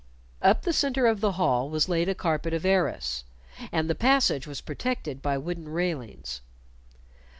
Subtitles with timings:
[0.41, 3.23] Up the centre of the hall was laid a carpet of arras,
[3.71, 6.41] and the passage was protected by wooden railings.